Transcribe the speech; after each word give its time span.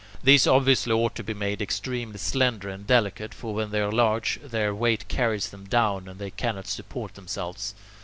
These 0.23 0.47
obviously 0.47 0.91
ought 0.93 1.13
to 1.13 1.23
be 1.23 1.35
made 1.35 1.61
extremely 1.61 2.17
slender 2.17 2.69
and 2.69 2.87
delicate, 2.87 3.35
for 3.35 3.53
when 3.53 3.69
they 3.69 3.79
are 3.81 3.91
large, 3.91 4.39
their 4.41 4.73
weight 4.73 5.07
carries 5.07 5.49
them 5.49 5.65
down, 5.65 6.07
and 6.07 6.17
they 6.17 6.31
cannot 6.31 6.65
support 6.65 7.13
themselves. 7.13 7.75